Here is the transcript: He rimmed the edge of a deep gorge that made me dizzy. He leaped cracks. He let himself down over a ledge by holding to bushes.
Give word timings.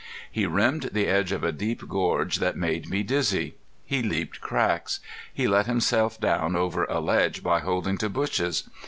He 0.31 0.47
rimmed 0.47 0.89
the 0.93 1.05
edge 1.05 1.31
of 1.31 1.43
a 1.43 1.51
deep 1.51 1.87
gorge 1.87 2.37
that 2.37 2.57
made 2.57 2.89
me 2.89 3.03
dizzy. 3.03 3.57
He 3.85 4.01
leaped 4.01 4.41
cracks. 4.41 4.99
He 5.31 5.47
let 5.47 5.67
himself 5.67 6.19
down 6.19 6.55
over 6.55 6.85
a 6.85 6.99
ledge 6.99 7.43
by 7.43 7.59
holding 7.59 7.99
to 7.99 8.09
bushes. 8.09 8.67